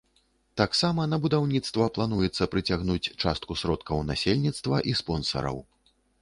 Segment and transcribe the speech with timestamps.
[0.59, 5.63] Таксама на будаўніцтва плануецца прыцягнуць частку сродкаў насельніцтва і спонсараў.